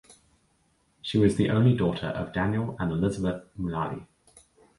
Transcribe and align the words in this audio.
She 1.03 1.19
was 1.19 1.35
the 1.35 1.51
only 1.51 1.77
daughter 1.77 2.07
of 2.07 2.33
Daniel 2.33 2.75
and 2.79 2.91
Elizabeth 2.91 3.43
Mulally. 3.55 4.07